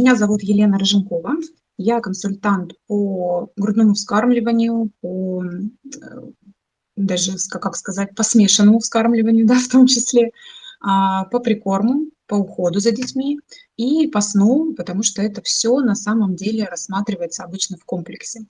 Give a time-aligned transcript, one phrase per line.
[0.00, 1.32] Меня зовут Елена Рыженкова.
[1.76, 5.50] Я консультант по грудному вскармливанию, по э,
[6.96, 10.30] даже, как сказать, по смешанному вскармливанию, да, в том числе,
[10.80, 13.40] а, по прикорму, по уходу за детьми
[13.76, 18.42] и по сну, потому что это все на самом деле рассматривается обычно в комплексе.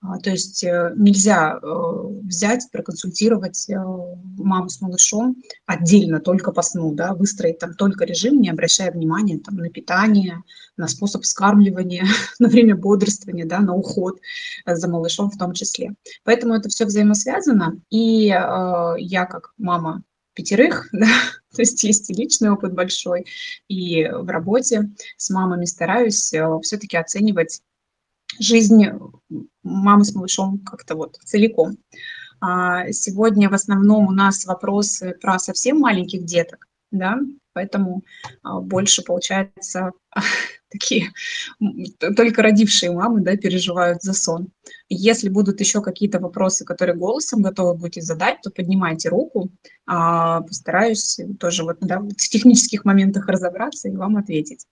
[0.00, 1.66] А, то есть э, нельзя э,
[2.22, 3.74] взять, проконсультировать э,
[4.38, 9.40] маму с малышом отдельно только по сну, да, выстроить там только режим, не обращая внимания
[9.40, 10.44] там, на питание,
[10.76, 12.06] на способ скармливания,
[12.38, 14.20] на время бодрствования, да, на уход
[14.64, 15.94] за малышом в том числе.
[16.22, 21.08] Поэтому это все взаимосвязано, и я как мама пятерых, да,
[21.54, 23.26] то есть есть и личный опыт большой,
[23.68, 27.62] и в работе с мамами стараюсь э, все-таки оценивать
[28.38, 28.86] жизнь
[29.62, 31.78] мамы с малышом как-то вот целиком.
[32.40, 37.18] А сегодня в основном у нас вопросы про совсем маленьких деток, да,
[37.54, 38.02] поэтому
[38.42, 39.92] а, больше получается
[40.70, 41.10] такие
[42.16, 44.48] только родившие мамы да, переживают за сон.
[44.88, 49.50] Если будут еще какие-то вопросы, которые голосом готовы будете задать, то поднимайте руку,
[49.86, 54.66] а, постараюсь тоже вот, да, в технических моментах разобраться и вам ответить.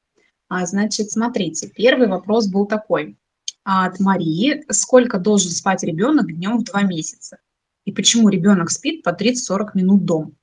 [0.49, 3.17] А, значит, смотрите, первый вопрос был такой
[3.65, 4.65] от Марии.
[4.71, 7.39] Сколько должен спать ребенок днем в два месяца?
[7.85, 10.37] И почему ребенок спит по 30-40 минут дом?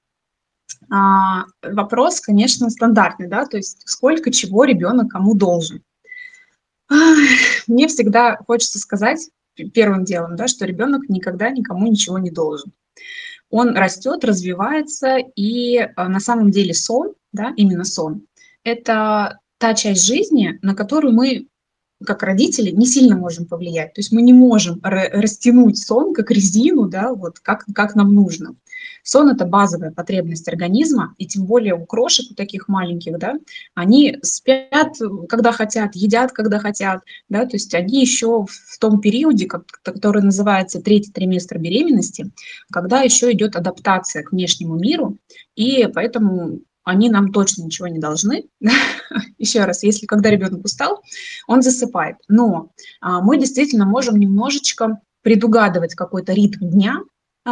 [0.90, 5.84] А, вопрос, конечно, стандартный, да, то есть сколько чего ребенок кому должен.
[7.68, 9.30] Мне всегда хочется сказать
[9.74, 12.72] первым делом, да, что ребенок никогда никому ничего не должен.
[13.52, 18.26] Он растет, развивается, и а, на самом деле сон, да, именно сон,
[18.64, 21.48] это та часть жизни, на которую мы
[22.06, 23.94] как родители не сильно можем повлиять.
[23.94, 28.56] То есть мы не можем растянуть сон как резину, да, вот как, как нам нужно.
[29.04, 33.36] Сон– это базовая потребность организма, и тем более у крошек, у таких маленьких, да,
[33.76, 34.96] они спят,
[35.28, 40.82] когда хотят, едят, когда хотят, да, то есть они еще в том периоде, который называется
[40.82, 42.32] третий триместр беременности,
[42.72, 45.18] когда еще идет адаптация к внешнему миру,
[45.56, 48.46] и поэтому они нам точно ничего не должны.
[49.38, 51.04] Еще раз, если когда ребенок устал,
[51.48, 52.16] он засыпает.
[52.28, 57.02] Но а, мы действительно можем немножечко предугадывать какой-то ритм дня,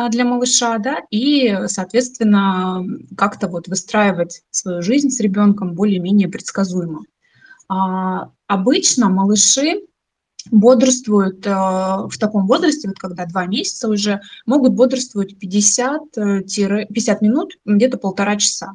[0.10, 2.84] для малыша, да, и, соответственно,
[3.18, 7.02] как-то вот выстраивать свою жизнь с ребенком более-менее предсказуемо.
[7.70, 9.82] А, обычно малыши
[10.52, 17.58] бодрствуют э, в таком возрасте, вот когда два месяца уже, могут бодрствовать 50, 50 минут,
[17.66, 18.72] где-то полтора часа.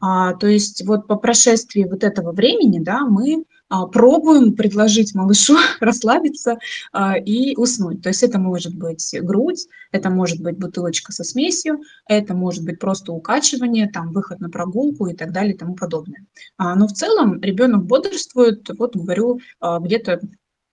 [0.00, 5.56] А, то есть вот по прошествии вот этого времени, да, мы а, пробуем предложить малышу
[5.80, 6.58] расслабиться
[6.92, 8.02] а, и уснуть.
[8.02, 12.78] То есть это может быть грудь, это может быть бутылочка со смесью, это может быть
[12.78, 16.26] просто укачивание, там выход на прогулку и так далее и тому подобное.
[16.56, 20.20] А, но в целом ребенок бодрствует, вот говорю, а, где-то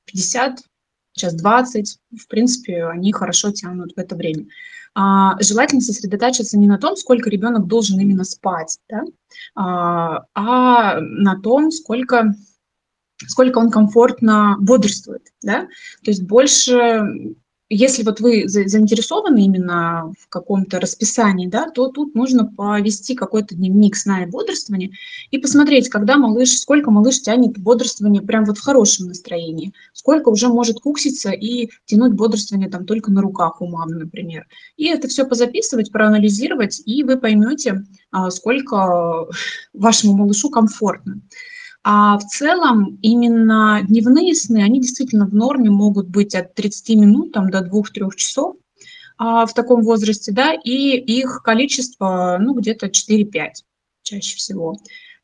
[0.06, 0.60] 50,
[1.14, 4.46] час 20, в принципе, они хорошо тянут в это время
[4.96, 9.04] а, желательно сосредотачиваться не на том, сколько ребенок должен именно спать, да,
[9.54, 12.34] а, а на том, сколько
[13.28, 15.68] сколько он комфортно бодрствует, да,
[16.04, 17.36] то есть больше
[17.70, 23.96] если вот вы заинтересованы именно в каком-то расписании, да, то тут нужно повести какой-то дневник
[23.96, 24.92] сна и бодрствования
[25.32, 30.48] и посмотреть, когда малыш, сколько малыш тянет бодрствование прям вот в хорошем настроении, сколько уже
[30.48, 34.46] может кукситься и тянуть бодрствование там только на руках у мамы, например.
[34.78, 39.26] И это все позаписывать, проанализировать, и вы поймете, а, сколько
[39.74, 41.22] вашему малышу комфортно.
[41.88, 47.32] А в целом именно дневные сны, они действительно в норме могут быть от 30 минут
[47.32, 48.56] там, до 2-3 часов
[49.20, 53.50] а, в таком возрасте, да, и их количество, ну, где-то 4-5
[54.02, 54.80] чаще всего.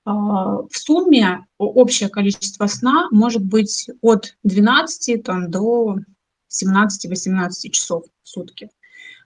[0.05, 5.95] А, в сумме общее количество сна может быть от 12 там, до
[6.51, 8.69] 17-18 часов в сутки.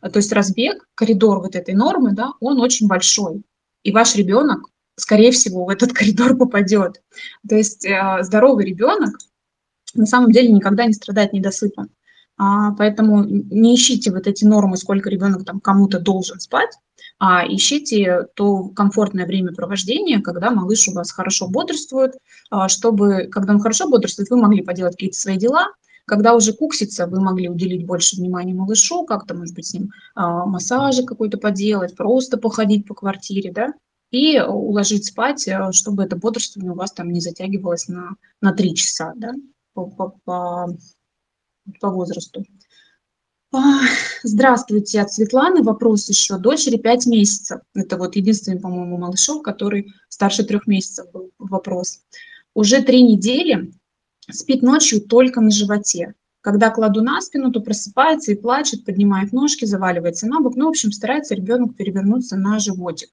[0.02, 3.44] То есть разбег, коридор вот этой нормы, да, он очень большой.
[3.84, 7.02] И ваш ребенок скорее всего, в этот коридор попадет.
[7.48, 9.18] То есть э, здоровый ребенок
[9.94, 11.90] на самом деле никогда не страдает недосыпом.
[12.38, 16.72] А, поэтому не ищите вот эти нормы, сколько ребенок там кому-то должен спать,
[17.18, 22.18] а ищите то комфортное времяпровождение, когда малыш у вас хорошо бодрствует,
[22.50, 25.68] а, чтобы, когда он хорошо бодрствует, вы могли поделать какие-то свои дела,
[26.06, 30.46] когда уже куксится, вы могли уделить больше внимания малышу, как-то, может быть, с ним а,
[30.46, 33.74] массажи какой-то поделать, просто походить по квартире, да,
[34.16, 38.76] и уложить спать, э, чтобы это бодрствование у вас там не затягивалось на, на 3
[38.76, 39.34] часа, да,
[39.74, 40.78] по, по, по,
[41.82, 42.46] по возрасту.
[43.54, 43.82] А,
[44.24, 46.38] здравствуйте, от Светланы вопрос еще.
[46.38, 47.60] Дочери 5 месяцев.
[47.74, 52.02] Это вот единственный, по-моему, малышок, который старше трех месяцев был вопрос.
[52.54, 53.74] уже три недели
[54.32, 56.16] спит ночью только на животе.
[56.42, 60.56] Когда кладу на спину, то просыпается и плачет, поднимает ножки, заваливается на бок.
[60.56, 63.10] Ну, в общем, старается ребенок перевернуться на животик.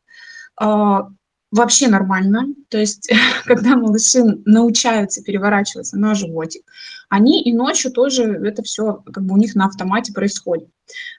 [0.56, 1.08] А,
[1.50, 2.54] вообще нормально.
[2.69, 3.10] То есть,
[3.44, 6.62] когда малыши научаются переворачиваться на животик,
[7.08, 10.69] они и ночью тоже это все как бы у них на автомате происходит.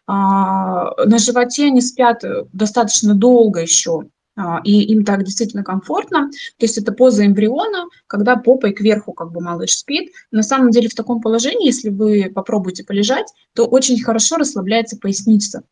[0.07, 4.03] А, на животе они спят достаточно долго еще,
[4.35, 6.29] а, и им так действительно комфортно.
[6.57, 10.11] То есть это поза эмбриона, когда попой кверху как бы малыш спит.
[10.31, 15.63] На самом деле в таком положении, если вы попробуете полежать, то очень хорошо расслабляется поясница.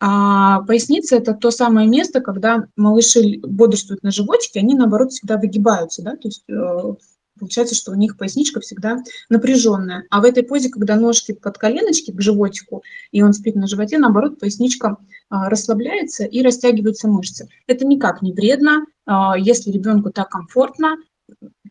[0.00, 6.02] А поясница– это то самое место, когда малыши бодрствуют на животике, они, наоборот, всегда выгибаются,
[6.02, 6.94] да, то есть э,
[7.38, 10.04] получается, что у них поясничка всегда напряженная.
[10.10, 13.98] А в этой позе, когда ножки под коленочки к животику, и он спит на животе,
[13.98, 14.96] наоборот, поясничка
[15.28, 17.48] а, расслабляется и растягиваются мышцы.
[17.66, 18.84] Это никак не вредно.
[19.06, 20.96] А, если ребенку так комфортно,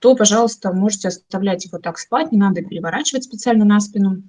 [0.02, 4.24] то, пожалуйста, можете оставлять его так спать, не надо переворачивать специально на спину.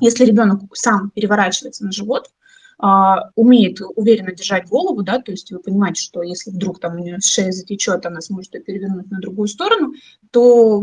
[0.00, 2.30] Если ребенок сам переворачивается на живот,
[2.78, 7.18] умеет уверенно держать голову, да, то есть вы понимаете, что если вдруг там у нее
[7.20, 9.94] шея затечет, она сможет ее перевернуть на другую сторону,
[10.30, 10.82] то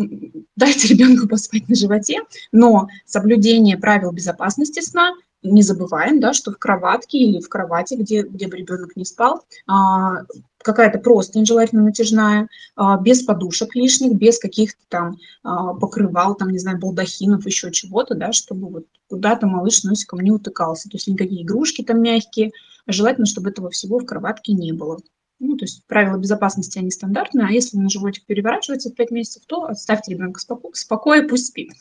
[0.55, 2.19] дайте ребенку поспать на животе,
[2.51, 5.11] но соблюдение правил безопасности сна
[5.43, 9.43] не забываем, да, что в кроватке или в кровати, где, где бы ребенок не спал,
[9.67, 10.23] а,
[10.59, 16.59] какая-то простынь, желательно натяжная, а, без подушек лишних, без каких-то там а, покрывал, там, не
[16.59, 20.89] знаю, балдахинов, еще чего-то, да, чтобы вот куда-то малыш носиком не утыкался.
[20.89, 22.51] То есть никакие игрушки там мягкие,
[22.87, 24.99] желательно, чтобы этого всего в кроватке не было.
[25.39, 29.43] Ну, то есть правила безопасности, они стандартные, а если на животик переворачивается в 5 месяцев,
[29.47, 31.71] то оставьте ребенка в спокое, пусть спит.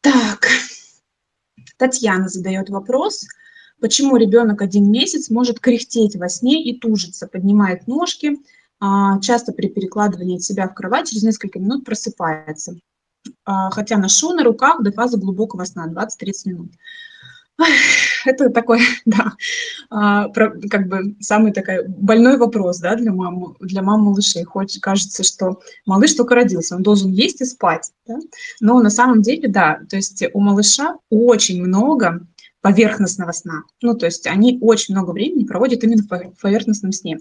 [0.00, 0.48] Так,
[1.76, 3.26] Татьяна задает вопрос,
[3.80, 8.38] почему ребенок один месяц может кряхтеть во сне и тужиться, поднимает ножки,
[8.80, 12.76] а, часто при перекладывании себя в кровать через несколько минут просыпается.
[13.44, 16.72] А, хотя ношу на руках до фазы глубокого сна 20-30 минут.
[18.24, 19.32] Это такой, да,
[19.90, 24.44] а, как бы самый такой больной вопрос, да, для мамы, для мам малышей.
[24.44, 28.18] Хоть кажется, что малыш только родился, он должен есть и спать, да?
[28.60, 32.26] но на самом деле, да, то есть у малыша очень много
[32.62, 33.64] поверхностного сна.
[33.82, 37.18] Ну, то есть они очень много времени проводят именно в поверхностном сне.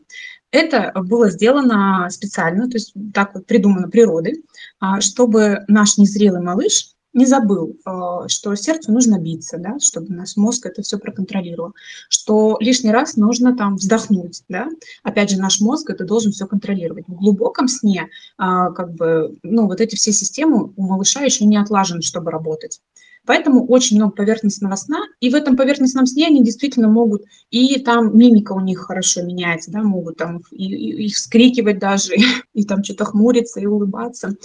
[0.51, 4.43] Это было сделано специально, то есть так вот придумано природой,
[4.79, 10.37] а, чтобы наш незрелый малыш не забыл, э, что сердцу нужно биться, да, чтобы наш
[10.37, 11.73] мозг это все проконтролировал,
[12.09, 14.69] что лишний раз нужно там вздохнуть, да,
[15.03, 17.05] опять же наш мозг это должен все контролировать.
[17.07, 21.57] В глубоком сне а, как бы, ну, вот эти все системы у малыша еще не
[21.57, 22.79] отлажены, чтобы работать.
[23.25, 28.17] Поэтому очень много поверхностного сна, и в этом поверхностном сне они действительно могут, и там
[28.17, 32.15] мимика у них хорошо меняется, да, могут там и, и, и вскрикивать даже,
[32.53, 34.35] и там что-то хмуриться и улыбаться,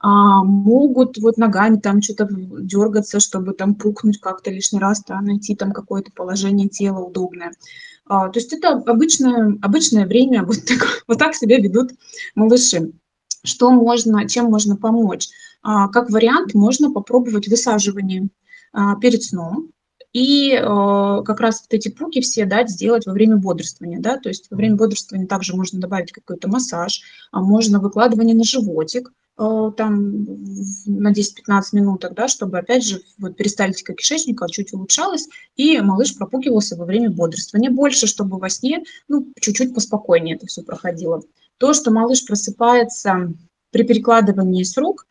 [0.00, 5.56] а, могут вот ногами там что-то дергаться, чтобы там пукнуть как-то лишний раз, да, найти
[5.56, 7.52] там какое-то положение тела удобное.
[8.04, 11.92] А, то есть это обычное, обычное время, вот так, вот так себя ведут
[12.34, 12.92] малыши.
[13.44, 15.28] Что можно, чем можно помочь?
[15.68, 18.28] А, как вариант можно попробовать высаживание
[18.72, 19.72] а, перед сном,
[20.12, 24.30] и э, как раз вот эти пуки все дать сделать во время бодрствования, да, то
[24.30, 27.02] есть во время бодрствования также можно добавить какой-то массаж,
[27.32, 30.24] а можно выкладывание на животик, там
[30.86, 36.76] на 10-15 минуток, да, чтобы опять же вот перистальтика кишечника чуть улучшалась, и малыш пропукивался
[36.76, 41.20] во время бодрствования больше, чтобы во сне, ну, чуть-чуть поспокойнее это все проходило.
[41.58, 43.34] То, что малыш просыпается
[43.70, 45.06] при перекладывании с рук,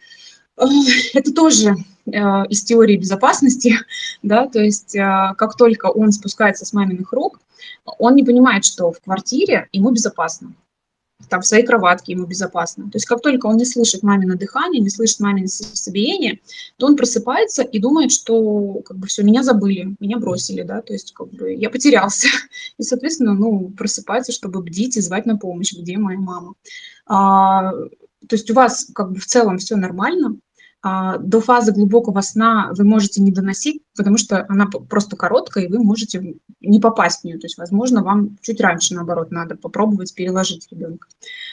[1.14, 2.12] это тоже э,
[2.50, 3.76] из теории безопасности,
[4.24, 7.40] да, то есть э, как только он спускается с маминых рук,
[7.98, 10.54] он не понимает, что в квартире ему безопасно,
[11.30, 12.86] там в своей кроватке ему безопасно.
[12.86, 16.40] То есть как только он не слышит мамино дыхание, не слышит мамино сердцебиение,
[16.78, 20.94] то он просыпается и думает, что как бы все, меня забыли, меня бросили, да, то
[20.94, 22.28] есть как бы я потерялся.
[22.78, 26.54] И, соответственно, ну, просыпается, чтобы бдить и звать на помощь, где моя мама.
[27.08, 30.38] А, то есть у вас как бы в целом все нормально,
[31.20, 35.80] до фазы глубокого сна вы можете не доносить, потому что она просто короткая, и вы
[35.80, 37.40] можете не попасть в нее.
[37.40, 41.08] То есть, возможно, вам чуть раньше, наоборот, надо попробовать переложить ребенка.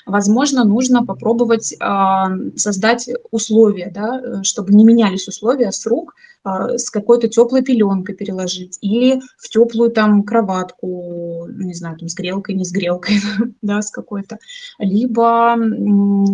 [0.05, 6.91] Возможно, нужно попробовать а, создать условия, да, чтобы не менялись условия с рук, а, с
[6.91, 12.65] какой-то теплой пеленкой переложить или в теплую там кроватку, не знаю, там с грелкой, не
[12.65, 13.21] с грелкой,
[13.63, 14.39] да, с какой-то.
[14.79, 15.57] Либо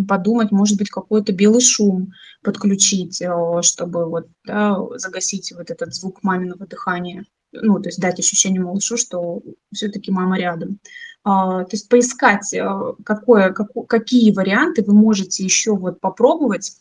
[0.08, 2.12] подумать, может быть, какой-то белый шум
[2.48, 3.28] подключить, э,
[3.60, 7.26] чтобы вот, да, загасить вот этот звук маминого дыхания.
[7.52, 10.80] ну, то есть дать ощущение малышу, что все-таки мама рядом.
[11.24, 16.72] А, то есть поискать, а, какое, как, какие варианты вы можете еще вот попробовать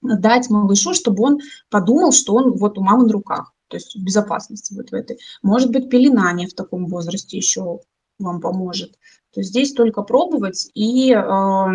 [0.00, 4.02] дать малышу, чтобы он подумал, что он вот у мамы на руках, то есть в
[4.02, 5.18] безопасности вот в этой.
[5.42, 7.80] Может быть, пеленание в таком возрасте еще
[8.18, 8.92] вам поможет.
[9.34, 11.66] То есть здесь только пробовать, и э,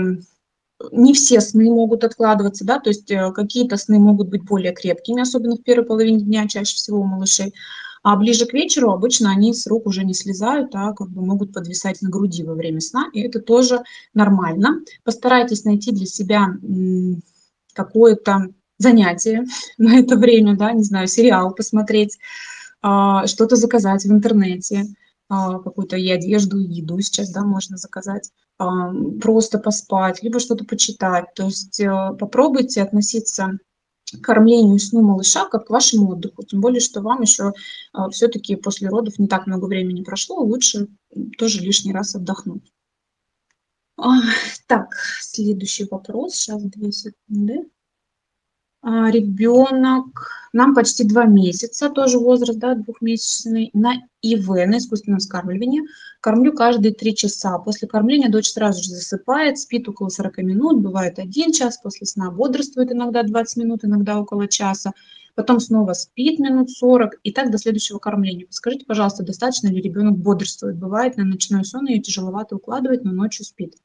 [0.91, 5.21] не все сны могут откладываться, да, то есть э, какие-то сны могут быть более крепкими,
[5.21, 7.53] особенно в первой половине дня, чаще всего у малышей,
[8.01, 11.53] а ближе к вечеру обычно они с рук уже не слезают, а как бы могут
[11.53, 13.83] подвисать на груди во время сна, и это тоже
[14.13, 14.81] нормально.
[15.03, 16.47] Постарайтесь найти для себя
[17.73, 19.45] какое-то занятие
[19.77, 22.17] на это время, да, не знаю, сериал посмотреть,
[22.81, 24.85] а, что-то заказать в интернете,
[25.27, 28.31] а, какую-то и одежду, и еду сейчас, да, можно заказать,
[29.21, 31.33] просто поспать, либо что-то почитать.
[31.33, 31.87] То есть э,
[32.19, 33.57] попробуйте относиться
[34.11, 36.43] к кормлению и сну малыша как к вашему отдыху.
[36.43, 37.53] Тем более, что вам еще
[38.11, 40.87] все-таки после родов не так много времени прошло, лучше
[41.37, 42.73] тоже лишний раз отдохнуть.
[44.67, 46.35] Так, следующий вопрос.
[46.35, 47.69] Сейчас, две секунды.
[48.91, 55.83] А, ребенок, нам почти два месяца, тоже возраст, да, двухмесячный, на ИВ, на искусственном вскармливании.
[56.21, 57.59] Кормлю каждые три часа.
[57.59, 62.31] После кормления дочь сразу же засыпает, спит около 40 минут, бывает один час, после сна
[62.31, 64.93] бодрствует иногда 20 минут, иногда около часа.
[65.35, 68.47] Потом снова спит минут 40 и так до следующего кормления.
[68.49, 70.79] Скажите, пожалуйста, достаточно ли ребенок бодрствует?
[70.79, 73.75] Бывает на ночной сон ее тяжеловато укладывать, но ночью спит.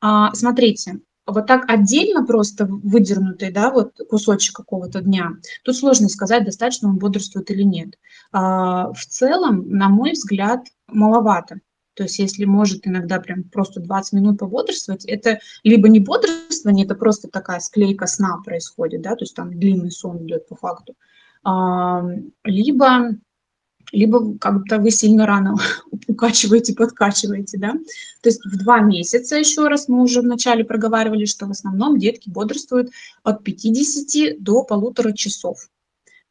[0.00, 1.00] А, смотрите,
[1.32, 5.32] вот так отдельно просто выдернутый, да, вот кусочек какого-то дня,
[5.64, 7.98] тут сложно сказать, достаточно он бодрствует или нет.
[8.32, 11.60] А, в целом, на мой взгляд, маловато.
[11.94, 16.94] То есть если может иногда прям просто 20 минут пободрствовать, это либо не бодрствование, это
[16.94, 20.94] просто такая склейка сна происходит, да, то есть там длинный сон идет по факту,
[21.42, 22.04] а,
[22.44, 23.16] либо
[23.92, 25.56] либо как-то вы сильно рано
[26.06, 27.72] укачиваете, подкачиваете, да.
[28.22, 32.28] То есть в два месяца, еще раз, мы уже вначале проговаривали, что в основном детки
[32.28, 32.90] бодрствуют
[33.22, 35.68] от 50 до полутора часов.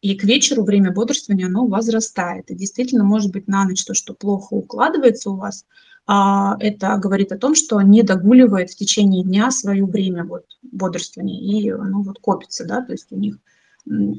[0.02, 2.52] И к вечеру время бодрствования, оно возрастает.
[2.52, 5.66] И действительно, может быть, на ночь то, что плохо укладывается у вас,
[6.06, 11.42] а, это говорит о том, что не догуливает в течение дня свое время вот, бодрствования,
[11.42, 13.38] и оно вот копится, да, то есть у них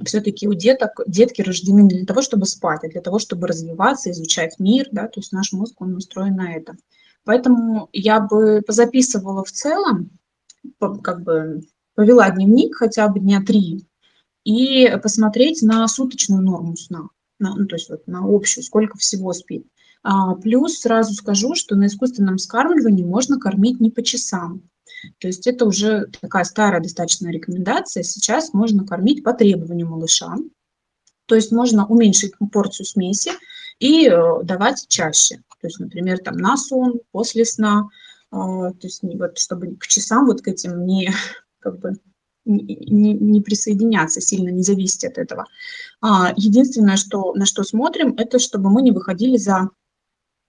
[0.04, 4.10] все-таки у деток, детки рождены не для того, чтобы спать, а для того, чтобы развиваться,
[4.10, 6.76] изучать мир, да, то есть наш мозг, он устроен на это.
[7.25, 10.10] Поэтому я бы позаписывала в целом,
[11.02, 11.62] как бы
[11.94, 13.84] повела дневник хотя бы дня три
[14.44, 17.08] и посмотреть на суточную норму сна,
[17.38, 19.66] на, ну, то есть вот на общую, сколько всего спит.
[20.02, 24.62] А, плюс сразу скажу, что на искусственном скармливании можно кормить не по часам.
[25.19, 28.02] То есть это уже такая старая достаточно рекомендация.
[28.02, 30.37] Сейчас можно кормить по требованию малыша.
[31.26, 33.33] То есть можно уменьшить порцию смеси
[33.78, 35.37] и э, давать чаще.
[35.61, 37.88] То есть, например, там на сон, после сна.
[38.31, 41.11] А, то есть вот, чтобы к часам вот к этим не,
[41.61, 41.95] как бы,
[42.45, 45.47] не, не присоединяться, сильно не зависеть от этого.
[46.00, 49.71] А, единственное, что, на что смотрим, это чтобы мы не выходили за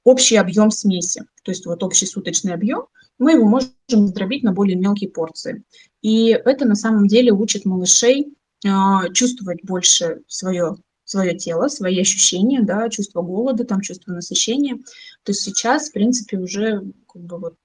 [0.04, 1.24] общий объем смеси.
[1.44, 2.86] То есть вот общий суточный объем–
[3.20, 5.64] мы его можем раздробить на более мелкие порции.
[6.02, 8.34] И это на самом деле учит малышей
[8.66, 14.78] а, чувствовать больше свое, свое тело, свои ощущения, да, чувство голода, там, чувство насыщения.
[15.24, 17.56] То есть сейчас, в принципе, уже как бы вот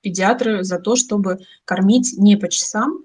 [0.00, 3.04] педиатры за то, чтобы кормить не по часам,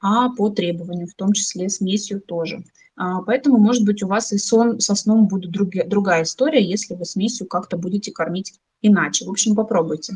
[0.00, 2.64] а по требованию, в том числе смесью тоже.
[2.96, 6.94] А, поэтому, может быть, у вас и сон со сном будет друг, другая история, если
[6.94, 9.24] вы смесью как-то будете кормить иначе.
[9.24, 10.14] В общем, попробуйте.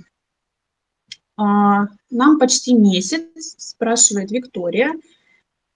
[1.37, 3.23] А, нам почти месяц,
[3.59, 4.95] спрашивает Виктория.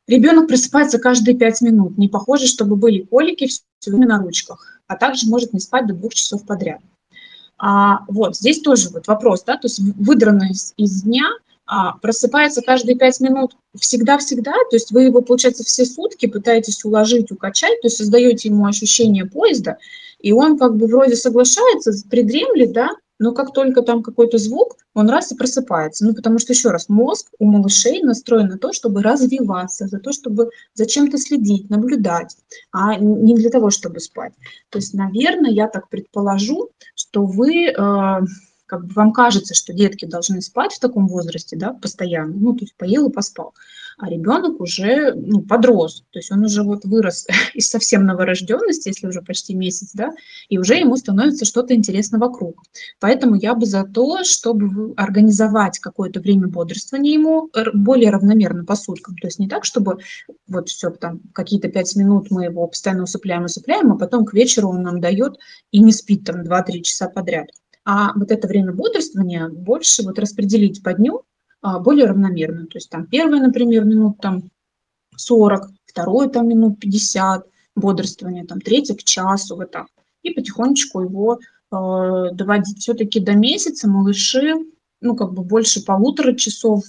[0.09, 1.97] Ребенок просыпается каждые пять минут.
[1.99, 5.95] Не похоже, чтобы были колики все время на ручках, а также может не спать до
[5.95, 6.81] двух часов подряд.
[7.59, 11.31] А, вот, здесь тоже вот вопрос, да, то есть выдрано из, из дня,
[11.67, 17.31] а, просыпается каждые пять минут всегда-всегда, то есть вы его, получается, все сутки пытаетесь уложить,
[17.31, 19.79] укачать, то есть создаете ему ощущение поезда,
[20.19, 22.91] и он как бы вроде соглашается, придремлет, да,
[23.23, 26.05] но как только там какой-то звук, он раз и просыпается.
[26.05, 30.11] Ну, потому что, еще раз, мозг у малышей настроен на то, чтобы развиваться, за то,
[30.11, 32.37] чтобы за чем-то следить, наблюдать,
[32.73, 34.33] а не для того, чтобы спать.
[34.71, 37.69] То есть, наверное, я так предположу, что вы...
[37.69, 38.21] Э,
[38.73, 42.65] как бы вам кажется, что детки должны спать в таком возрасте, да, постоянно, ну, то
[42.65, 43.53] есть поел и поспал.
[43.99, 49.09] а ребенок уже ну, подрос, то есть он уже вот вырос из совсем новорожденности, если
[49.09, 50.15] уже почти месяц, да,
[50.49, 52.63] и уже ему становится что-то интересно вокруг.
[52.99, 59.17] Поэтому я бы за то, чтобы организовать какое-то время бодрствования ему более равномерно по суткам,
[59.17, 59.99] то есть не так, чтобы
[60.47, 64.71] вот все там какие-то пять минут мы его постоянно усыпляем, усыпляем, а потом к вечеру
[64.71, 65.37] он нам дает
[65.73, 67.49] и не спит там 2-3 часа подряд.
[67.85, 71.23] А вот это время бодрствования больше вот распределить по дню,
[71.61, 72.67] а, более равномерно.
[72.67, 74.51] То есть там первое, например, минут там
[75.17, 79.87] 40, второе там минут 50 бодрствования, там третье к часу, вот так.
[80.23, 82.79] И потихонечку его э, доводить.
[82.79, 84.55] Все-таки до месяца малыши,
[85.01, 86.85] ну как бы больше полутора часов,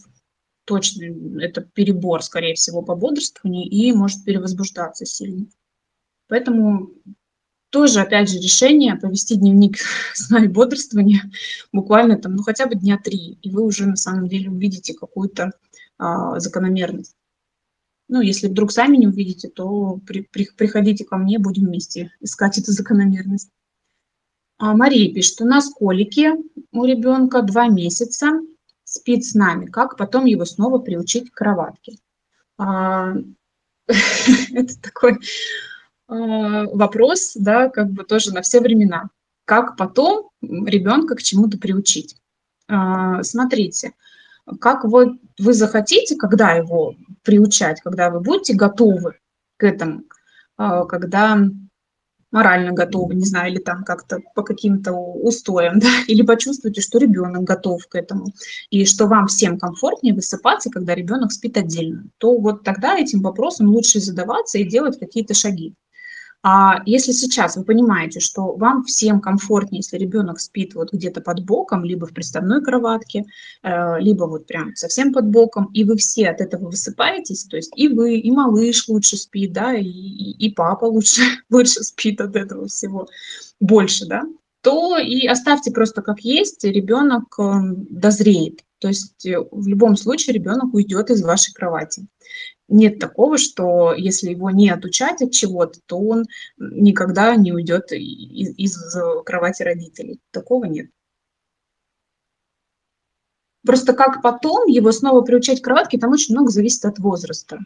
[0.66, 1.06] точно
[1.42, 5.48] это перебор, скорее всего, по бодрствованию и может перевозбуждаться сильно.
[6.28, 6.92] Поэтому
[7.74, 9.78] тоже, опять же, решение повести дневник
[10.14, 11.24] сна и бодрствования
[11.72, 15.54] буквально там, ну, хотя бы дня три, и вы уже на самом деле увидите какую-то
[15.98, 17.16] а, закономерность.
[18.08, 22.60] Ну, если вдруг сами не увидите, то при, при, приходите ко мне, будем вместе искать
[22.60, 23.50] эту закономерность.
[24.60, 26.30] А Мария пишет, у нас колики
[26.72, 28.40] у ребенка два месяца,
[28.84, 31.98] спит с нами, как потом его снова приучить к кроватке?
[32.60, 33.16] А,
[33.88, 35.18] это такой
[36.08, 39.10] вопрос, да, как бы тоже на все времена.
[39.46, 42.16] Как потом ребенка к чему-то приучить?
[42.68, 43.94] А, смотрите,
[44.60, 49.16] как вот вы захотите, когда его приучать, когда вы будете готовы
[49.58, 50.04] к этому,
[50.58, 51.38] а, когда
[52.32, 57.44] морально готовы, не знаю, или там как-то по каким-то устоям, да, или почувствуете, что ребенок
[57.44, 58.28] готов к этому,
[58.70, 63.68] и что вам всем комфортнее высыпаться, когда ребенок спит отдельно, то вот тогда этим вопросом
[63.68, 65.76] лучше задаваться и делать какие-то шаги.
[66.46, 71.46] А если сейчас вы понимаете, что вам всем комфортнее, если ребенок спит вот где-то под
[71.46, 73.24] боком, либо в приставной кроватке,
[73.64, 77.72] э, либо вот прям совсем под боком, и вы все от этого высыпаетесь, то есть
[77.78, 82.68] и вы, и малыш лучше спит, да, и, и, папа лучше, лучше спит от этого
[82.68, 83.08] всего,
[83.62, 84.24] больше, да,
[84.60, 88.64] то и оставьте просто как есть, ребенок эм, дозреет.
[88.80, 92.06] То есть э, в любом случае ребенок уйдет из вашей кровати
[92.68, 96.26] нет такого, что если его не отучать от чего-то, то он
[96.58, 100.20] никогда не уйдет из, из кровати родителей.
[100.32, 100.90] Такого нет.
[103.66, 107.60] Просто как потом его снова приучать к кроватке, там очень много зависит от возраста.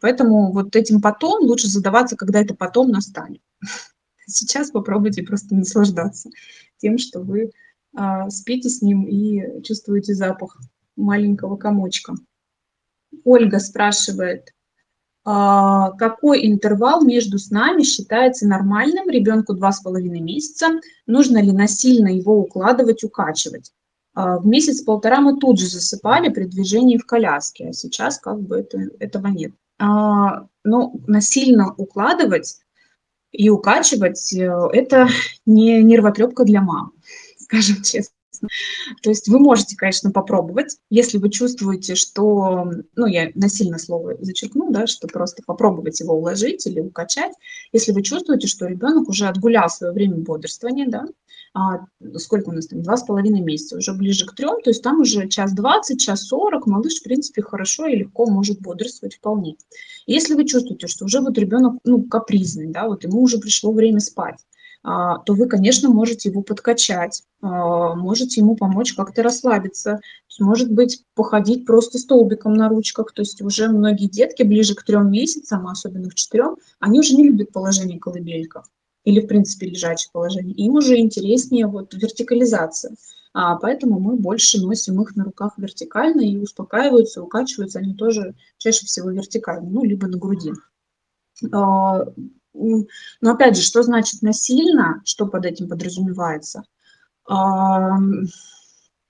[0.00, 3.42] Поэтому вот этим потом лучше задаваться, когда это потом настанет.
[4.26, 6.30] Сейчас попробуйте просто наслаждаться
[6.78, 7.50] тем, что вы
[7.94, 10.58] а, спите с ним и чувствуете запах
[10.96, 12.14] маленького комочка.
[13.24, 14.52] Ольга спрашивает,
[15.24, 20.80] а, какой интервал между снами считается нормальным ребенку два с половиной месяца?
[21.06, 23.72] Нужно ли насильно его укладывать, укачивать?
[24.14, 28.58] А, в месяц-полтора мы тут же засыпали при движении в коляске, а сейчас как бы
[28.58, 29.52] это, этого нет.
[29.78, 32.58] А, но насильно укладывать
[33.30, 35.08] и укачивать э,– это
[35.46, 36.92] не нервотрепка для мам,
[37.38, 38.14] скажем честно.
[39.02, 44.70] То есть вы можете, конечно, попробовать, если вы чувствуете, что, ну, я насильно слово зачеркну,
[44.70, 47.32] да, что просто попробовать его уложить или укачать,
[47.72, 51.04] если вы чувствуете, что ребенок уже отгулял свое время бодрствования, да,
[51.54, 51.80] а,
[52.16, 55.00] сколько у нас там, два с половиной месяца, уже ближе к трем, то есть там
[55.00, 59.56] уже час двадцать, час сорок, малыш, в принципе, хорошо и легко может бодрствовать вполне.
[60.06, 64.00] Если вы чувствуете, что уже вот ребенок, ну, капризный, да, вот ему уже пришло время
[64.00, 64.38] спать,
[64.82, 70.00] то вы, конечно, можете его подкачать, а, можете ему помочь как-то расслабиться,
[70.40, 75.10] может быть, походить просто столбиком на ручках, то есть уже многие детки ближе к трем
[75.10, 78.64] месяцам, особенно к четырем, они уже не любят положение колыбелька
[79.04, 80.54] или, в принципе, лежачее положение.
[80.54, 82.96] Им уже интереснее вот вертикализация.
[83.34, 88.84] А, поэтому мы больше носим их на руках вертикально и успокаиваются, укачиваются они тоже чаще
[88.86, 90.52] всего вертикально, ну, либо на груди.
[92.54, 96.64] Но опять же, что значит насильно, что под этим подразумевается?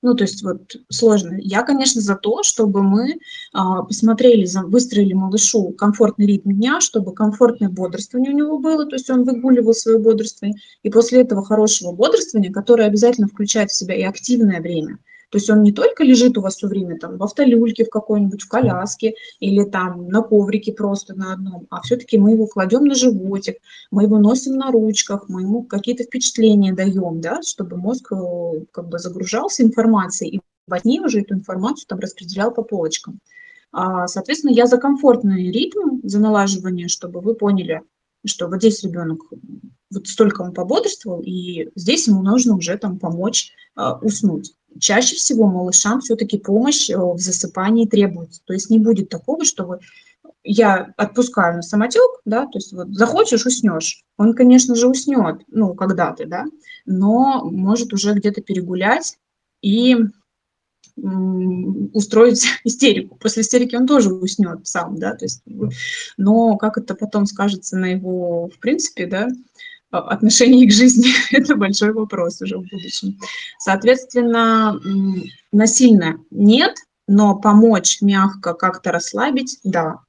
[0.05, 1.37] Ну, то есть вот сложно.
[1.39, 3.21] Я, конечно, за то, чтобы мы
[3.53, 9.09] а, посмотрели, выстроили малышу комфортный ритм дня, чтобы комфортное бодрствование у него было, то есть
[9.11, 14.03] он выгуливал свое бодрствование, и после этого хорошего бодрствования, которое обязательно включает в себя и
[14.03, 14.99] активное время–
[15.33, 18.43] то есть он не только лежит у вас все время там в автолюльке в какой-нибудь,
[18.43, 22.95] в коляске или там на коврике просто на одном, а все-таки мы его кладем на
[22.95, 23.57] животик,
[23.91, 28.91] мы его носим на ручках, мы ему какие-то впечатления даем, да, чтобы мозг э, как
[28.91, 33.19] бы загружался информацией и во сне уже эту информацию там распределял по полочкам.
[33.73, 37.81] А, соответственно, я за комфортный ритм, за налаживание, чтобы вы поняли,
[38.27, 39.23] что вот здесь ребенок
[39.91, 44.53] вот столько он пободрствовал, и здесь ему нужно уже там помочь а, уснуть.
[44.79, 48.41] Чаще всего малышам все-таки помощь э, в засыпании требуется.
[48.45, 49.81] То есть не будет такого, что вы
[50.45, 54.05] я отпускаю на самотек, да, то есть вот захочешь, уснешь.
[54.17, 56.47] Он, конечно же, уснет, ну, когда-то, да,
[56.85, 59.19] но может уже где-то перегулять
[59.61, 59.97] и
[60.97, 63.17] устроить истерику.
[63.17, 65.43] После истерики он тоже уснет сам, да, то есть,
[66.17, 69.29] но как это потом скажется на его, в принципе, да,
[69.99, 73.19] отношении к жизни, это большой вопрос уже в будущем.
[73.59, 74.81] Соответственно,
[75.53, 76.77] насильно нет,
[77.07, 80.01] но помочь мягко как-то расслабить, да,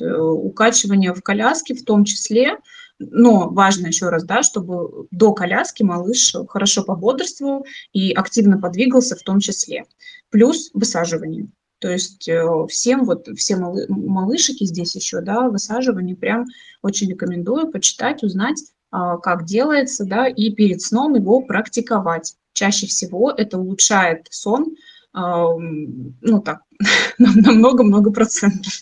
[0.00, 2.58] Э, укачивание в коляске в том числе,
[2.98, 9.22] но важно еще раз, да, чтобы до коляски малыш хорошо пободрствовал и активно подвигался в
[9.22, 9.84] том числе.
[10.28, 11.48] Плюс высаживание.
[11.78, 16.44] То есть э, всем, вот все малы, малышики здесь еще, да, высаживание прям
[16.82, 22.34] очень рекомендую почитать, узнать, а, как делается, да, и перед сном его практиковать.
[22.52, 24.74] Чаще всего это улучшает сон,
[25.14, 26.62] ну так,
[27.18, 28.72] на много-много процентов.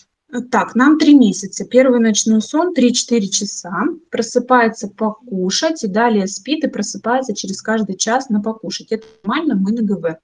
[0.51, 1.65] Так, нам три месяца.
[1.65, 3.71] Первый ночной сон 3-4 часа.
[4.11, 8.91] Просыпается покушать и далее спит и просыпается через каждый час на покушать.
[8.91, 10.19] Это нормально, мы на ГВ.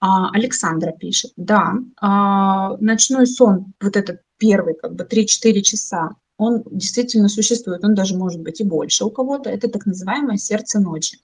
[0.00, 6.62] А, Александра пишет, да, а, ночной сон, вот этот первый, как бы 3-4 часа, он
[6.70, 9.50] действительно существует, он даже может быть и больше у кого-то.
[9.50, 11.18] Это так называемое сердце ночи.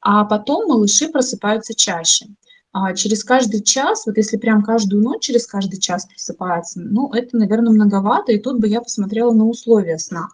[0.00, 2.26] А потом малыши просыпаются чаще
[2.72, 7.36] а через каждый час, вот если прям каждую ночь через каждый час просыпается, ну, это,
[7.36, 10.28] наверное, многовато, и тут бы я посмотрела на условия сна.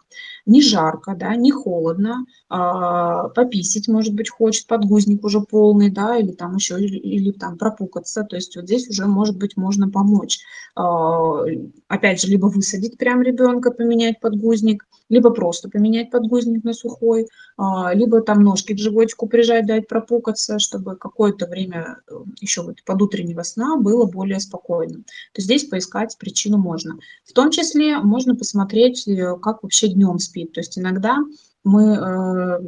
[0.45, 6.31] Не жарко, да, не холодно, а, пописить, может быть, хочет, подгузник уже полный, да, или
[6.31, 10.39] там еще, или, или там пропукаться, то есть вот здесь уже, может быть, можно помочь.
[10.75, 11.43] А,
[11.87, 17.93] опять же, либо высадить прям ребенка, поменять подгузник, либо просто поменять подгузник на сухой, а,
[17.93, 23.01] либо там ножки к животику прижать, дать пропукаться, чтобы какое-то время э, еще вот под
[23.01, 25.03] утреннего сна было более спокойно.
[25.33, 26.97] То здесь поискать причину можно.
[27.25, 30.53] В том числе можно посмотреть, э, как вообще днем спит.
[30.53, 31.17] То есть иногда
[31.63, 32.59] мы э,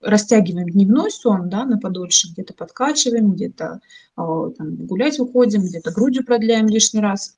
[0.00, 3.80] растягиваем дневной сон да, на подольше, где-то подкачиваем, где-то
[4.16, 7.36] гулять уходим, где-то грудью продляем лишний раз.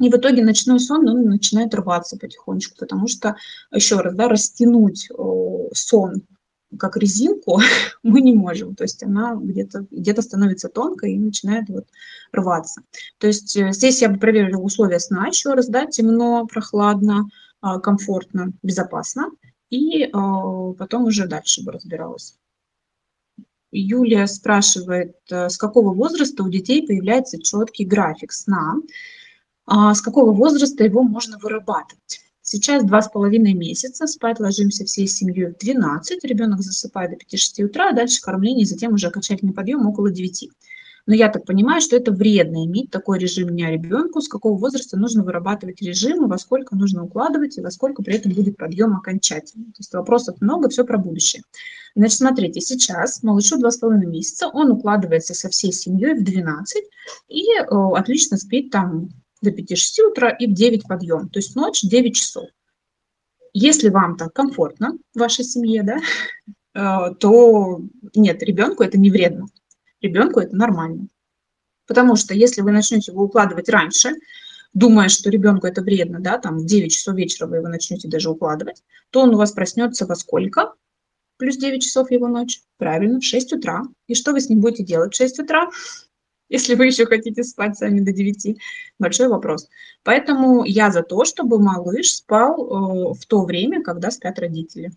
[0.00, 3.36] И в итоге ночной сон он начинает рваться потихонечку, потому что,
[3.72, 5.08] еще раз, да, растянуть
[5.72, 6.22] сон
[6.78, 7.60] как резинку
[8.02, 8.74] мы не можем.
[8.74, 11.86] То есть она где-то где, -то, становится тонкой и начинает вот
[12.32, 12.82] рваться.
[13.18, 17.28] То есть э, здесь я бы проверила условия сна еще раз, да, темно, прохладно,
[17.60, 19.30] комфортно, безопасно.
[19.70, 22.38] И а, потом уже дальше бы разбиралась.
[23.72, 28.76] Юлия спрашивает, э, с какого возраста у детей появляется четкий график сна?
[29.66, 32.20] А с какого возраста его можно вырабатывать.
[32.40, 37.64] Сейчас два с половиной месяца, спать ложимся всей семьей в 12, ребенок засыпает до 5-6
[37.64, 40.50] утра, а дальше кормление, затем уже окончательный подъем около 9.
[41.06, 44.98] Но я так понимаю, что это вредно иметь такой режим дня ребенку, с какого возраста
[44.98, 49.66] нужно вырабатывать режим, во сколько нужно укладывать, и во сколько при этом будет подъем окончательный.
[49.66, 51.42] То есть вопросов много, все про будущее.
[51.94, 56.84] Значит, смотрите, сейчас малышу 2,5 месяца, он укладывается со всей семьей в 12
[57.28, 59.08] и э, отлично спит там
[59.42, 62.48] до 5-6 утра и в 9 подъем, то есть ночь 9 часов.
[63.52, 65.98] Если вам так комфортно в вашей семье, да,
[66.74, 67.80] э, то
[68.14, 69.46] нет, ребенку это не вредно,
[70.06, 71.08] ребенку это нормально.
[71.86, 74.10] Потому что если вы начнете его укладывать раньше,
[74.72, 78.30] думая, что ребенку это вредно, да, там в 9 часов вечера вы его начнете даже
[78.30, 80.74] укладывать, то он у вас проснется во сколько?
[81.38, 82.62] Плюс 9 часов его ночь.
[82.78, 83.82] Правильно, в 6 утра.
[84.06, 85.70] И что вы с ним будете делать в 6 утра?
[86.48, 88.58] если вы еще хотите спать сами до 9,
[88.98, 89.68] большой вопрос.
[90.02, 94.92] Поэтому я за то, чтобы малыш спал э, в то время, когда спят родители.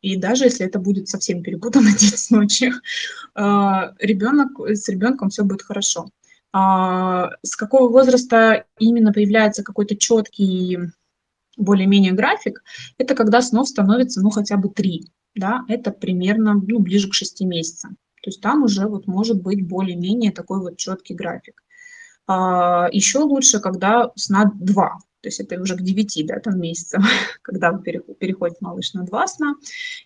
[0.00, 2.72] И даже если это будет совсем перепутано 10 ночи,
[3.34, 3.40] э,
[3.98, 6.10] ребенок, с ребенком все будет хорошо.
[6.52, 10.78] А, с какого возраста именно появляется какой-то четкий
[11.56, 12.62] более-менее график,
[12.96, 17.42] это когда снов становится ну хотя бы 3, да, это примерно ну, ближе к 6
[17.42, 17.96] месяцам.
[18.22, 21.62] То есть там уже вот может быть более-менее такой вот четкий график.
[22.26, 27.02] А, еще лучше, когда сна 2, то есть это уже к 9 да, там, месяцам,
[27.42, 29.54] когда переходит малыш на 2 сна.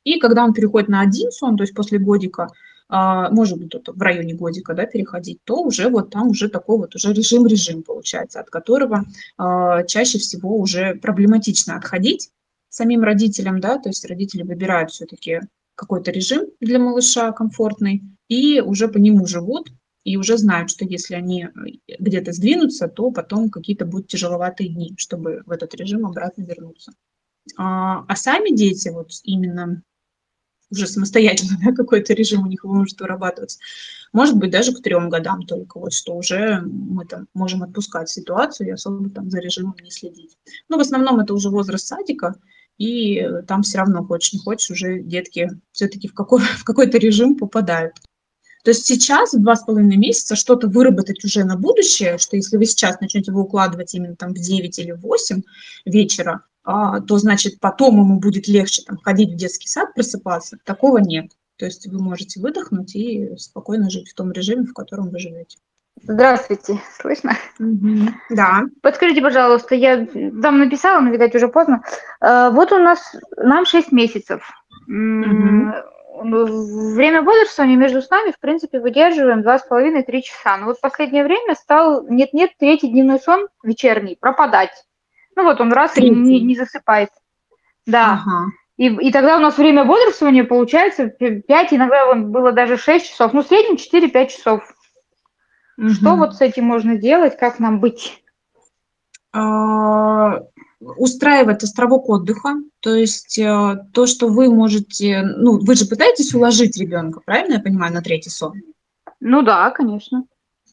[0.03, 2.49] И когда он переходит на один сон, то есть после годика,
[2.89, 6.97] а, может быть, в районе годика да, переходить, то уже вот там уже такой вот
[6.97, 9.05] уже режим-режим получается, от которого
[9.39, 12.31] а, чаще всего уже проблематично отходить
[12.69, 15.41] самим родителям, да, то есть родители выбирают все-таки
[15.77, 19.71] какой-то режим для малыша комфортный, и уже по нему живут,
[20.05, 21.49] и уже знают, что если они э,
[21.99, 26.93] где-то сдвинутся, то потом какие-то будут тяжеловатые дни, чтобы в этот режим обратно вернуться.
[27.57, 29.83] А, а сами дети, вот именно
[30.71, 33.59] уже самостоятельно да, какой-то режим у них может вырабатываться.
[34.13, 38.69] Может быть, даже к трем годам только, вот что уже мы там можем отпускать ситуацию
[38.69, 40.37] и особо там за режимом не следить.
[40.69, 42.35] Но в основном это уже возраст садика,
[42.79, 47.37] и там все равно, хочешь не хочешь, уже детки все-таки в, какой, в какой-то режим
[47.37, 47.95] попадают.
[48.63, 52.57] То есть сейчас в два с половиной месяца что-то выработать уже на будущее, что если
[52.57, 55.43] вы сейчас начнете его укладывать именно там в 9 или в 8
[55.85, 60.59] вечера, а, то значит потом ему будет легче там ходить в детский сад, просыпаться.
[60.65, 61.33] Такого нет.
[61.57, 65.59] То есть вы можете выдохнуть и спокойно жить в том режиме, в котором вы живете.
[66.05, 67.37] Здравствуйте, слышно?
[67.59, 68.09] Угу.
[68.31, 68.63] Да.
[68.81, 71.83] Подскажите, пожалуйста, я вам написала, но, видать, уже поздно.
[72.21, 74.41] А, вот у нас, нам 6 месяцев.
[74.87, 75.73] Угу
[76.21, 80.57] время бодрствования между снами, в принципе, выдерживаем 2,5-3 часа.
[80.57, 84.85] Но вот в последнее время стал нет-нет третий дневной сон вечерний пропадать.
[85.37, 87.11] Ну вот он раз и не, не засыпает.
[87.87, 88.21] Да.
[88.23, 88.53] Ага.
[88.77, 93.33] И, и тогда у нас время бодрствования получается 5, иногда вон, было даже 6 часов.
[93.33, 94.63] Ну, в среднем 4-5 часов.
[95.79, 95.89] Угу.
[95.89, 98.23] Что вот с этим можно делать, как нам быть?
[100.97, 106.77] Устраивать островок отдыха, то есть э, то, что вы можете, ну, вы же пытаетесь уложить
[106.77, 108.55] ребенка, правильно я понимаю, на третий сон?
[109.21, 110.25] Ну да, конечно.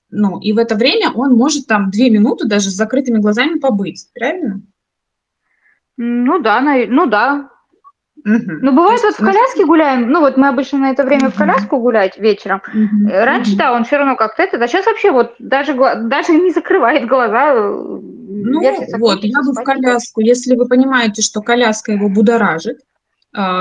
[0.10, 4.10] Ну, и в это время он может там две минуты даже с закрытыми глазами побыть,
[4.14, 4.62] правильно?
[5.98, 7.49] Ну да, ну да.
[8.26, 8.52] Угу.
[8.62, 11.34] Ну, бывает, вот в коляске гуляем, ну, вот мы обычно на это время угу.
[11.34, 12.62] в коляску гулять вечером.
[12.68, 13.10] Угу.
[13.10, 17.08] Раньше, да, он все равно как-то это, а сейчас вообще вот даже, даже не закрывает
[17.08, 18.00] глаза, э,
[18.42, 18.62] ну,
[18.98, 22.80] вот, я бы в коляску, если вы понимаете, что коляска его будоражит,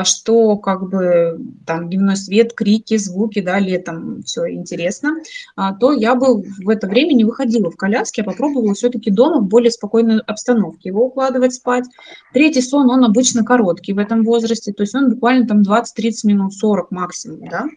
[0.05, 5.17] что как бы там дневной свет, крики, звуки, да, летом все интересно,
[5.57, 9.41] а, то я бы в это время не выходила в коляске, а попробовала все-таки дома
[9.41, 11.85] в более спокойной обстановке его укладывать спать.
[12.33, 16.55] Третий сон, он обычно короткий в этом возрасте, то есть он буквально там 20-30 минут,
[16.55, 17.69] 40 максимум, да,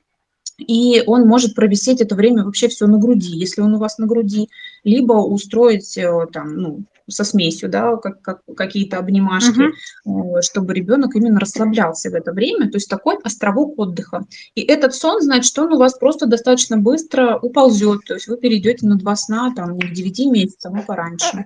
[0.68, 4.06] и он может провисеть это время вообще все на груди, если он у вас на
[4.06, 4.50] груди,
[4.84, 9.70] либо устроить э, там, ну, со смесью, да, как, как, какие-то обнимашки,
[10.08, 10.42] uh-huh.
[10.42, 14.26] чтобы ребенок именно расслаблялся в это время, то есть такой островок отдыха.
[14.56, 18.88] И этот сон, значит, он у вас просто достаточно быстро уползет, то есть вы перейдете
[18.88, 21.46] на два сна, там, не к 9 месяцам, а пораньше.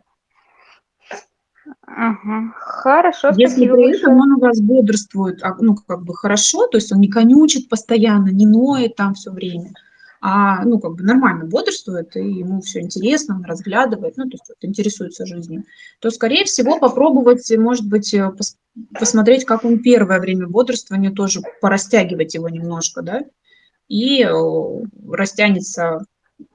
[1.87, 3.31] Ага, хорошо.
[3.35, 6.99] Если при этом он у вас бодрствует, а, ну, как бы хорошо, то есть он
[6.99, 9.71] не конючит постоянно, не ноет там все время,
[10.27, 14.45] а, ну, как бы нормально бодрствует, и ему все интересно, он разглядывает, ну, то есть
[14.49, 15.65] вот, интересуется жизнью,
[15.99, 18.57] то, скорее всего, попробовать, может быть, э, пос
[18.99, 23.21] посмотреть, как он первое время бодрствования тоже, порастягивать его немножко, да,
[23.87, 24.31] и э,
[25.11, 26.03] растянется,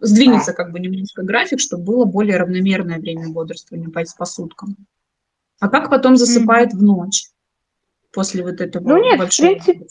[0.01, 4.75] сдвинется как бы немножко график, чтобы было более равномерное время бодрствования по, по суткам.
[5.61, 6.79] А как потом засыпает mm-hmm.
[6.79, 7.31] в ночь
[8.13, 9.55] после вот этого ну, нет, большого...
[9.55, 9.87] В принципе,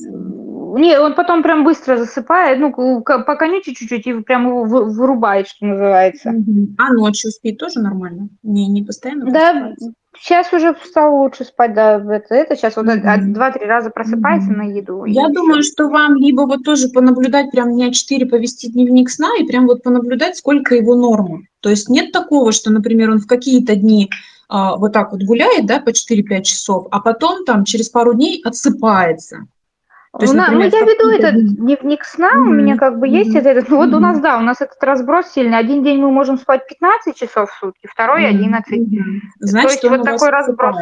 [0.77, 6.33] не, он потом прям быстро засыпает, ну, поконючит чуть-чуть и прям его вырубает, что называется.
[6.77, 8.29] А ночью спит тоже нормально?
[8.43, 9.73] Не, не постоянно Да,
[10.17, 15.05] сейчас уже стал лучше спать, да, это, это сейчас вот два-три раза просыпается на еду.
[15.05, 15.71] Я думаю, все.
[15.71, 19.83] что вам либо вот тоже понаблюдать прям дня четыре, повести дневник сна и прям вот
[19.83, 21.41] понаблюдать, сколько его норма.
[21.61, 24.09] То есть нет такого, что, например, он в какие-то дни
[24.47, 28.41] а, вот так вот гуляет, да, по 4-5 часов, а потом там через пару дней
[28.43, 29.47] отсыпается.
[30.17, 32.49] То есть, например, ну, я веду этот дневник сна, mm-hmm.
[32.49, 33.47] у меня как бы есть mm-hmm.
[33.47, 33.95] этот, ну, вот mm-hmm.
[33.95, 35.57] у нас, да, у нас этот разброс сильный.
[35.57, 38.73] Один день мы можем спать 15 часов в сутки, второй 11.
[38.73, 39.03] Mm-hmm.
[39.39, 40.75] Значит, То есть вот такой разброс.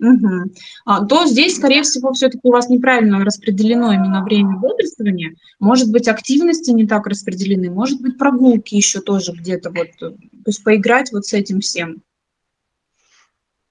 [0.00, 0.52] Угу.
[0.84, 5.34] А, то здесь, скорее всего, все-таки у вас неправильно распределено именно время бодрствования.
[5.58, 10.14] Может быть, активности не так распределены, может быть, прогулки еще тоже где-то вот, то
[10.46, 12.02] есть поиграть вот с этим всем.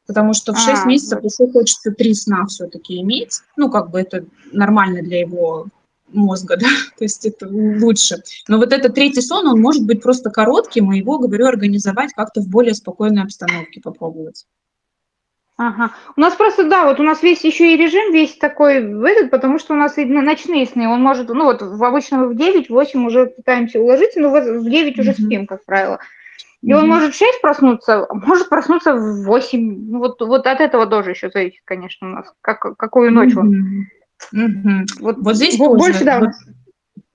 [0.07, 1.31] Потому что в 6 а, месяцев вот.
[1.31, 3.41] еще хочется 3 сна все-таки иметь.
[3.57, 5.67] Ну, как бы это нормально для его
[6.13, 6.67] мозга, да,
[6.97, 8.17] то есть это лучше.
[8.47, 12.41] Но вот этот третий сон, он может быть просто коротким, и его, говорю, организовать как-то
[12.41, 14.45] в более спокойной обстановке попробовать.
[15.59, 15.91] Ага.
[16.15, 18.75] У нас просто, да, вот у нас весь еще и режим весь такой
[19.09, 22.33] этот, потому что у нас и ночные сны, он может, ну вот в обычно в
[22.33, 25.99] 9-8 уже пытаемся уложиться, но в 9 уже спим, как правило.
[26.67, 29.89] И он может в 6 проснуться, может проснуться в 8.
[29.89, 33.88] Ну, вот, вот от этого тоже еще зависит, конечно, у нас, как, какую ночь он.
[34.99, 36.19] Вот, вот здесь больше, да.
[36.19, 36.32] Вот,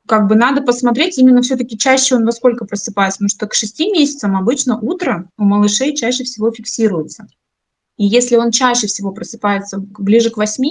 [0.09, 3.79] как бы надо посмотреть, именно все-таки чаще он во сколько просыпается, потому что к 6
[3.93, 7.27] месяцам обычно утро у малышей чаще всего фиксируется.
[7.99, 10.65] И если он чаще всего просыпается ближе к 8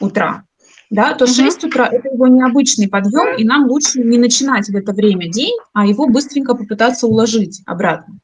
[0.00, 0.44] утра,
[0.90, 4.92] да, то 6 утра– это его необычный подъем, и нам лучше не начинать в это
[4.92, 8.18] время день, а его быстренько попытаться уложить обратно.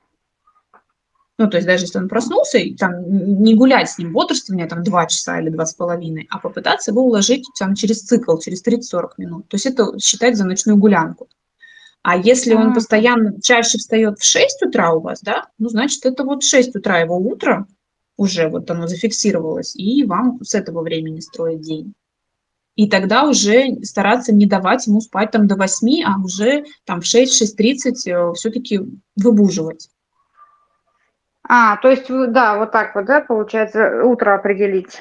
[1.36, 4.84] Ну, то есть даже если он проснулся, и там не гулять с ним бодрствование там
[4.84, 9.08] 2 часа или два с половиной, а попытаться его уложить там через цикл, через 30-40
[9.18, 9.48] минут.
[9.48, 11.28] То есть это считать за ночную гулянку.
[12.02, 16.22] А если он постоянно чаще встает в 6 утра у вас, да, ну, значит, это
[16.22, 17.66] вот 6 утра его утро,
[18.16, 21.94] уже вот оно зафиксировалось, и вам с этого времени строить день.
[22.76, 27.04] И тогда уже стараться не давать ему спать там до 8, а уже там в
[27.04, 28.80] 6-6.30 э, все-таки
[29.16, 29.88] выбуживать.
[31.46, 34.98] А, то есть, да, вот так вот, да, получается, утро определить.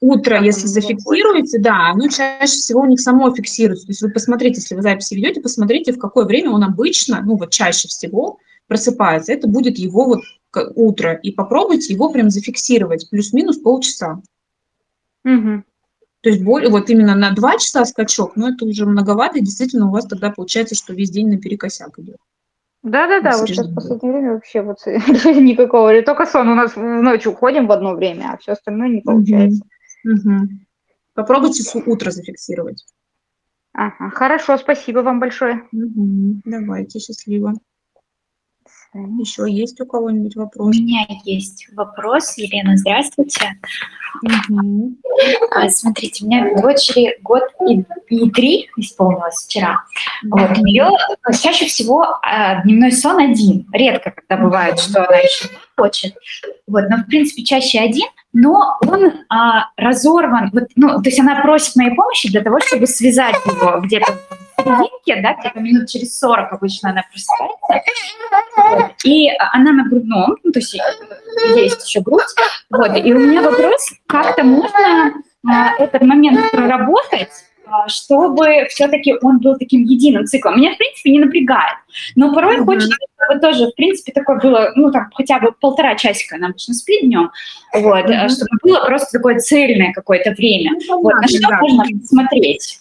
[0.00, 3.86] Утро, как если зафиксируете, да, оно чаще всего у них само фиксируется.
[3.86, 7.36] То есть вы посмотрите, если вы записи ведете, посмотрите, в какое время он обычно, ну
[7.36, 9.32] вот чаще всего просыпается.
[9.32, 10.20] Это будет его вот
[10.74, 11.14] утро.
[11.14, 14.22] И попробуйте его прям зафиксировать, плюс-минус полчаса.
[15.24, 15.64] Угу.
[16.22, 19.88] То есть более, вот именно на два часа скачок, но это уже многовато, и действительно
[19.88, 22.18] у вас тогда получается, что весь день наперекосяк идет.
[22.82, 25.92] Да-да-да, вот сейчас в последнее время вообще вот никакого.
[25.92, 29.62] Или только сон у нас ночью уходим в одно время, а все остальное не получается.
[30.04, 30.48] Угу.
[31.14, 32.84] Попробуйте утро зафиксировать.
[33.72, 35.68] Ага, хорошо, спасибо вам большое.
[35.72, 36.42] Угу.
[36.44, 37.54] Давайте, счастливо.
[38.92, 40.66] Еще есть у кого-нибудь вопрос?
[40.66, 42.36] У меня есть вопрос.
[42.36, 43.52] Елена, здравствуйте.
[44.22, 44.96] Угу.
[45.68, 49.84] Смотрите, у меня дочери год и, и три исполнилось вчера.
[50.24, 50.38] Угу.
[50.38, 50.88] Вот, у нее
[51.40, 53.66] чаще всего а, дневной сон один.
[53.72, 56.14] Редко, когда бывает, что она еще хочет.
[56.66, 60.50] Вот, но в принципе чаще один, но он а, разорван.
[60.52, 64.12] Вот, ну, то есть она просит моей помощи для того, чтобы связать его где-то
[64.56, 67.90] серединке, да, где-то минут через 40 обычно она просыпается.
[69.04, 70.76] И она на грудном, ну, то есть
[71.56, 72.22] есть еще грудь.
[72.70, 72.96] Вот.
[72.96, 75.14] И у меня вопрос, как-то можно
[75.48, 77.30] а, этот момент проработать,
[77.88, 80.56] чтобы все-таки он был таким единым циклом.
[80.56, 81.76] Меня, в принципе, не напрягает.
[82.16, 82.64] Но порой mm-hmm.
[82.64, 86.74] хочется, чтобы тоже, в принципе, такое было, ну, там, хотя бы полтора часика, она обычно
[86.74, 87.30] спит днем,
[87.74, 88.28] вот, mm-hmm.
[88.28, 90.72] чтобы было просто такое цельное какое-то время.
[90.72, 90.96] Mm-hmm.
[91.02, 91.58] Вот, на что да.
[91.60, 92.80] можно смотреть?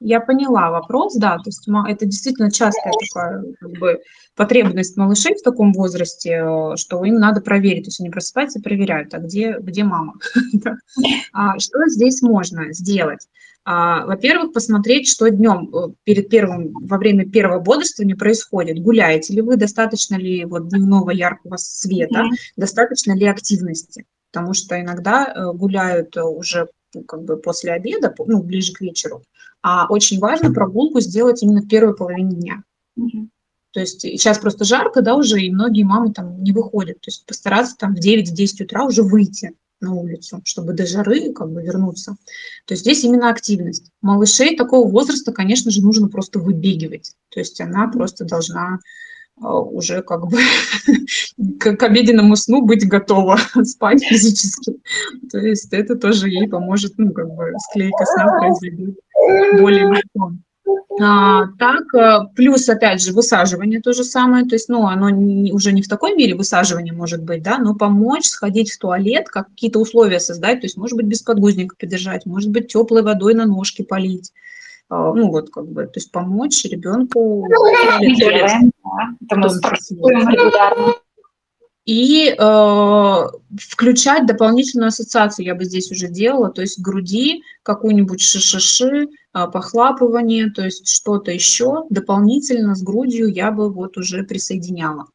[0.00, 4.00] Я поняла вопрос, да, то есть это действительно частая такая как бы,
[4.36, 8.62] потребность малышей в таком возрасте, э, что им надо проверить, то есть они просыпаются и
[8.62, 10.14] проверяют, а где, где мама?
[11.32, 13.26] А что здесь можно сделать?
[13.68, 18.78] А, во-первых, посмотреть, что днем э, перед первым, во время первого бодрствования происходит.
[18.78, 22.26] Гуляете ли вы, достаточно ли вот дневного яркого света,
[22.56, 24.06] достаточно ли активности?
[24.30, 29.24] Потому что иногда э, гуляют уже ну, как бы после обеда, ну, ближе к вечеру,
[29.62, 32.62] а очень важно прогулку сделать именно в первой половине дня.
[33.72, 37.00] То есть сейчас просто жарко, да, уже, и многие мамы там не выходят.
[37.00, 41.50] То есть постараться там в 9-10 утра уже выйти на улицу, чтобы до жары как
[41.50, 42.16] бы вернуться.
[42.66, 43.90] То есть здесь именно активность.
[44.00, 47.14] Малышей такого возраста, конечно же, нужно просто выбегивать.
[47.30, 48.78] То есть она просто должна
[49.40, 50.38] а, уже как бы
[51.58, 54.76] к, к обеденному сну быть готова спать физически.
[55.30, 58.96] То есть это тоже ей поможет, ну, как бы склейка сна произойдет
[59.60, 60.32] более легко.
[61.00, 65.52] А, так, э, плюс, опять же, высаживание то же самое, то есть, ну, оно не,
[65.52, 69.78] уже не в такой мере высаживание может быть, да, но помочь сходить в туалет, какие-то
[69.78, 73.82] условия создать, то есть, может быть, без подгузника подержать, может быть, теплой водой на ножки
[73.82, 74.32] полить,
[74.88, 77.46] а, ну, вот, как бы, то есть, помочь ребенку.
[77.48, 78.70] Ну, да, регулярно
[81.86, 83.26] и э,
[83.60, 90.50] включать дополнительную ассоциацию я бы здесь уже делала, то есть груди, какую-нибудь шишиши, э, похлапывание,
[90.50, 95.06] то есть что-то еще дополнительно с грудью я бы вот уже присоединяла.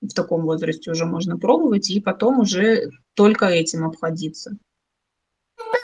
[0.00, 4.58] В таком возрасте уже можно пробовать, и потом уже только этим обходиться.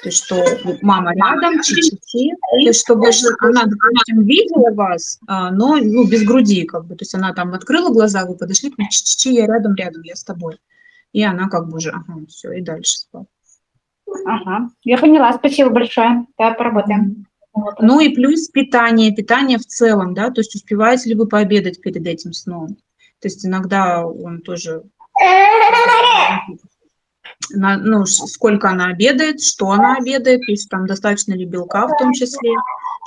[0.03, 0.45] То есть, что
[0.83, 3.07] мама рядом, чичити, то есть, чтобы
[3.39, 7.55] она, допустим, видела вас, а, но ну, без груди, как бы, то есть она там
[7.55, 10.59] открыла глаза, вы подошли к ней, чичити, я рядом, рядом, я с тобой.
[11.13, 13.27] И она как бы уже, ага, все, и дальше спала.
[14.27, 17.27] Ага, я поняла, спасибо большое, да, поработаем.
[17.79, 22.05] Ну и плюс питание, питание в целом, да, то есть успеваете ли вы пообедать перед
[22.09, 22.77] этим сном?
[23.21, 24.83] То есть иногда он тоже
[27.51, 31.97] на, ну, сколько она обедает, что она обедает, то есть там достаточно ли белка в
[31.99, 32.55] том числе,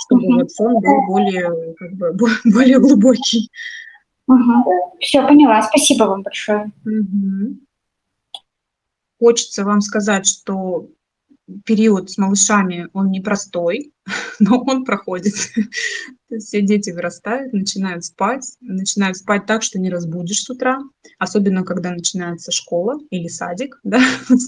[0.05, 2.13] чтобы вот сон был более, как бы,
[2.45, 3.49] более глубокий.
[4.27, 4.97] Угу.
[4.99, 5.61] Все, поняла.
[5.61, 6.71] Спасибо вам большое.
[6.85, 7.57] Угу.
[9.19, 10.87] Хочется вам сказать, что
[11.65, 13.93] период с малышами, он непростой,
[14.39, 15.33] но он проходит.
[16.39, 20.79] Все дети вырастают, начинают спать, начинают спать так, что не разбудишь с утра,
[21.19, 24.01] особенно когда начинается школа или садик, да,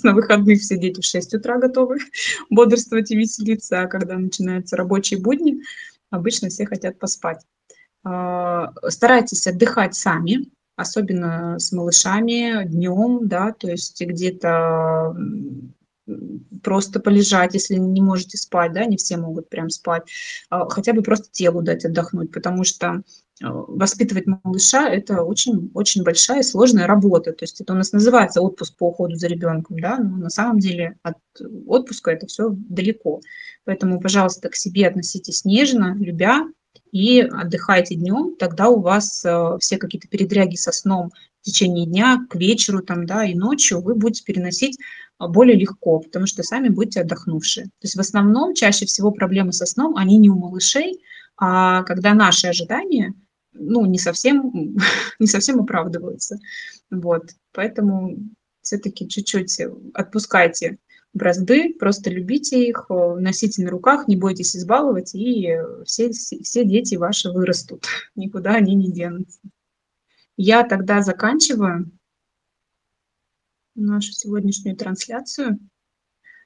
[0.04, 2.00] на выходных все дети в 6 утра готовы
[2.50, 5.62] бодрствовать и веселиться, а когда начинаются рабочие будни,
[6.10, 7.42] обычно все хотят поспать.
[8.04, 15.16] А, старайтесь отдыхать сами, особенно с малышами днем, да, то есть где-то
[16.64, 20.04] просто полежать, если не можете спать, да, не все могут прям спать,
[20.50, 23.02] а, хотя бы просто телу дать отдохнуть, потому что
[23.44, 27.34] а, воспитывать малыша– это очень, очень большая и сложная работа.
[27.34, 30.60] То есть это у нас называется отпуск по уходу за ребенком, да, но на самом
[30.60, 31.18] деле от
[31.68, 33.22] отпуска это все далеко.
[33.66, 36.48] Поэтому, пожалуйста, к себе относитесь нежно, любя,
[36.92, 42.26] и отдыхайте днем, тогда у вас э, все какие-то передряги со сном в течение дня,
[42.30, 44.78] к вечеру там, да, и ночью вы будете переносить
[45.20, 47.66] более легко, потому что сами будете отдохнувшие.
[47.66, 51.02] То есть в основном чаще всего проблемы со сном, они не у малышей,
[51.38, 53.14] а когда наши ожидания
[53.54, 54.78] ну, не совсем,
[55.20, 56.38] не совсем оправдываются.
[56.92, 57.32] Вот.
[57.54, 58.18] Поэтому
[58.62, 59.60] все-таки чуть-чуть
[59.94, 60.78] отпускайте
[61.14, 67.32] бразды, просто любите их, носите на руках, не бойтесь избаловать, и все, все дети ваши
[67.32, 69.40] вырастут, никуда они не денутся.
[70.36, 71.90] Я тогда заканчиваю
[73.86, 75.60] нашу сегодняшнюю трансляцию.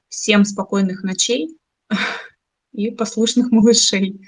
[0.08, 1.56] Всем спокойных ночей
[2.72, 4.20] и послушных малышей.